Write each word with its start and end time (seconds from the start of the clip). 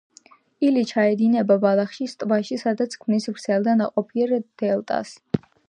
ილი 0.67 0.81
ჩაედინება 0.91 1.57
ბალხაშის 1.65 2.17
ტბაში, 2.23 2.59
სადაც 2.63 2.97
ქმნის 3.03 3.31
ვრცელ 3.33 3.69
და 3.69 3.79
ნაყოფიერ 3.83 4.35
დელტას. 4.63 5.17